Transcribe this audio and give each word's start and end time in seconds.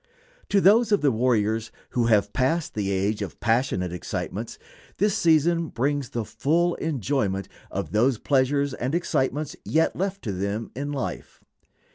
To 0.49 0.59
those 0.59 0.91
of 0.91 1.01
the 1.01 1.11
warriors 1.11 1.71
who 1.91 2.07
have 2.07 2.33
passed 2.33 2.73
the 2.73 2.89
age 2.89 3.21
of 3.21 3.39
passionate 3.39 3.93
excitements, 3.93 4.57
this 4.97 5.15
season 5.15 5.67
brings 5.67 6.09
the 6.09 6.25
full 6.25 6.73
enjoyment 6.77 7.47
of 7.69 7.91
those 7.91 8.17
pleasures 8.17 8.73
and 8.73 8.95
excitements 8.95 9.55
yet 9.63 9.95
left 9.95 10.23
to 10.23 10.31
them 10.31 10.71
in 10.75 10.91
life. 10.91 11.43